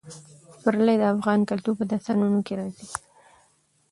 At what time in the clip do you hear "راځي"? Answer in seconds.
2.59-2.87